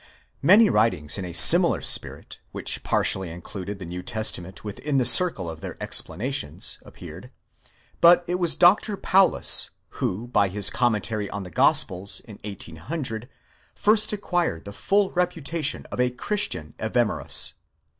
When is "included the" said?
3.29-3.85